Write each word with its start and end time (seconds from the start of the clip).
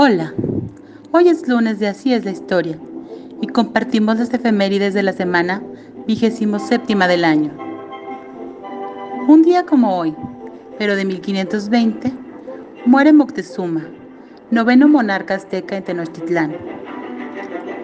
Hola, 0.00 0.32
hoy 1.10 1.26
es 1.26 1.48
lunes 1.48 1.80
de 1.80 1.88
Así 1.88 2.14
es 2.14 2.24
la 2.24 2.30
Historia 2.30 2.78
y 3.42 3.48
compartimos 3.48 4.16
las 4.16 4.32
efemérides 4.32 4.94
de 4.94 5.02
la 5.02 5.12
semana 5.12 5.60
vigésimo 6.06 6.60
séptima 6.60 7.08
del 7.08 7.24
año. 7.24 7.50
Un 9.26 9.42
día 9.42 9.66
como 9.66 9.98
hoy, 9.98 10.14
pero 10.78 10.94
de 10.94 11.04
1520, 11.04 12.12
muere 12.86 13.12
Moctezuma, 13.12 13.88
noveno 14.52 14.86
monarca 14.86 15.34
azteca 15.34 15.76
en 15.76 15.82
Tenochtitlán. 15.82 16.56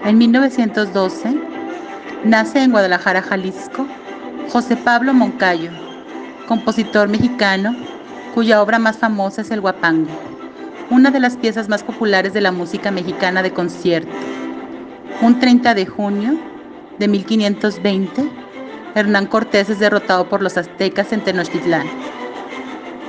En 0.05 0.17
1912, 0.17 1.37
nace 2.23 2.63
en 2.63 2.71
Guadalajara, 2.71 3.23
Jalisco, 3.23 3.89
José 4.51 4.77
Pablo 4.77 5.15
Moncayo, 5.15 5.73
compositor 6.47 7.09
mexicano 7.09 7.75
cuya 8.37 8.63
obra 8.63 8.79
más 8.79 8.99
famosa 8.99 9.41
es 9.43 9.51
El 9.51 9.61
Guapango 9.61 10.24
una 10.91 11.11
de 11.11 11.21
las 11.21 11.37
piezas 11.37 11.69
más 11.69 11.83
populares 11.83 12.33
de 12.35 12.41
la 12.41 12.53
música 12.53 12.91
mexicana 12.91 13.43
de 13.43 13.53
concierto. 13.53 14.13
Un 15.23 15.39
30 15.39 15.75
de 15.75 15.87
junio 15.87 16.39
de 16.99 17.09
1520, 17.09 18.29
Hernán 18.95 19.27
Cortés 19.27 19.71
es 19.71 19.79
derrotado 19.79 20.29
por 20.29 20.43
los 20.43 20.57
aztecas 20.57 21.13
en 21.13 21.23
Tenochtitlán. 21.23 21.87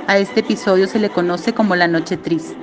A 0.06 0.18
este 0.18 0.40
episodio 0.40 0.86
se 0.86 0.98
le 0.98 1.10
conoce 1.10 1.52
como 1.52 1.76
la 1.76 1.88
Noche 1.88 2.16
Triste. 2.16 2.56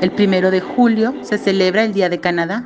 El 0.00 0.10
primero 0.10 0.50
de 0.50 0.60
julio 0.60 1.14
se 1.22 1.38
celebra 1.38 1.84
el 1.84 1.92
Día 1.92 2.08
de 2.08 2.20
Canadá 2.20 2.64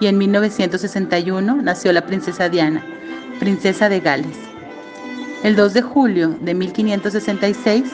y 0.00 0.06
en 0.06 0.18
1961 0.18 1.56
nació 1.62 1.92
la 1.92 2.06
princesa 2.06 2.48
Diana, 2.48 2.84
princesa 3.38 3.88
de 3.88 4.00
Gales. 4.00 4.36
El 5.42 5.54
2 5.56 5.74
de 5.74 5.82
julio 5.82 6.36
de 6.40 6.54
1566 6.54 7.84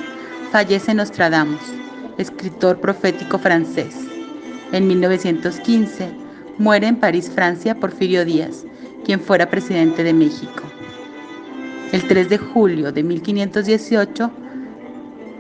fallece 0.50 0.94
Nostradamus 0.94 1.73
escritor 2.18 2.80
profético 2.80 3.38
francés. 3.38 3.94
En 4.72 4.86
1915 4.86 6.10
muere 6.58 6.86
en 6.86 6.96
París, 6.96 7.30
Francia, 7.34 7.74
Porfirio 7.74 8.24
Díaz, 8.24 8.64
quien 9.04 9.20
fuera 9.20 9.50
presidente 9.50 10.02
de 10.02 10.12
México. 10.12 10.62
El 11.92 12.06
3 12.06 12.28
de 12.28 12.38
julio 12.38 12.92
de 12.92 13.02
1518 13.02 14.30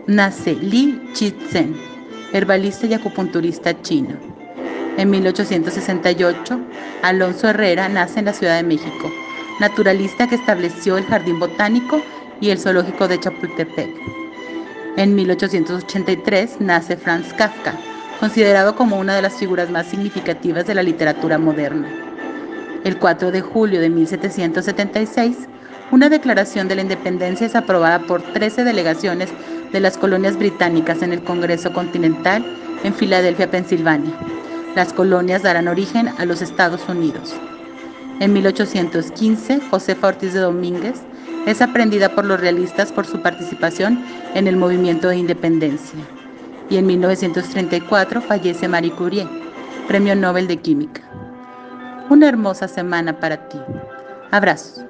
nace 0.06 0.54
Li 0.54 1.00
Chizhen, 1.12 1.74
herbalista 2.32 2.86
y 2.86 2.94
acupunturista 2.94 3.80
chino. 3.82 4.16
En 4.96 5.10
1868, 5.10 6.60
Alonso 7.02 7.48
Herrera 7.48 7.88
nace 7.88 8.20
en 8.20 8.26
la 8.26 8.32
Ciudad 8.32 8.56
de 8.56 8.62
México, 8.62 9.10
naturalista 9.60 10.28
que 10.28 10.36
estableció 10.36 10.96
el 10.96 11.04
Jardín 11.04 11.40
Botánico 11.40 12.00
y 12.40 12.50
el 12.50 12.58
Zoológico 12.58 13.08
de 13.08 13.18
Chapultepec. 13.18 14.23
En 14.96 15.16
1883 15.16 16.60
nace 16.60 16.96
Franz 16.96 17.32
Kafka, 17.32 17.74
considerado 18.20 18.76
como 18.76 18.96
una 18.96 19.16
de 19.16 19.22
las 19.22 19.34
figuras 19.34 19.68
más 19.68 19.86
significativas 19.86 20.68
de 20.68 20.74
la 20.74 20.84
literatura 20.84 21.36
moderna. 21.36 21.88
El 22.84 22.96
4 22.98 23.32
de 23.32 23.40
julio 23.40 23.80
de 23.80 23.90
1776, 23.90 25.36
una 25.90 26.08
declaración 26.08 26.68
de 26.68 26.76
la 26.76 26.82
independencia 26.82 27.44
es 27.44 27.56
aprobada 27.56 28.06
por 28.06 28.22
13 28.22 28.62
delegaciones 28.62 29.30
de 29.72 29.80
las 29.80 29.98
colonias 29.98 30.38
británicas 30.38 31.02
en 31.02 31.12
el 31.12 31.24
Congreso 31.24 31.72
Continental 31.72 32.46
en 32.84 32.94
Filadelfia, 32.94 33.50
Pensilvania. 33.50 34.14
Las 34.76 34.92
colonias 34.92 35.42
darán 35.42 35.66
origen 35.66 36.08
a 36.18 36.24
los 36.24 36.40
Estados 36.40 36.88
Unidos. 36.88 37.34
En 38.20 38.32
1815, 38.32 39.60
Josefa 39.70 40.06
Ortiz 40.06 40.34
de 40.34 40.40
Domínguez 40.40 41.00
es 41.46 41.60
aprendida 41.60 42.08
por 42.10 42.24
los 42.24 42.40
realistas 42.40 42.92
por 42.92 43.06
su 43.06 43.20
participación 43.20 44.02
en 44.34 44.46
el 44.46 44.56
movimiento 44.56 45.08
de 45.08 45.16
independencia. 45.16 45.98
Y 46.70 46.76
en 46.78 46.86
1934 46.86 48.22
fallece 48.22 48.68
Marie 48.68 48.92
Curie, 48.92 49.28
Premio 49.86 50.16
Nobel 50.16 50.46
de 50.46 50.56
Química. 50.56 51.02
Una 52.08 52.28
hermosa 52.28 52.68
semana 52.68 53.18
para 53.18 53.48
ti. 53.48 53.58
Abrazos. 54.30 54.84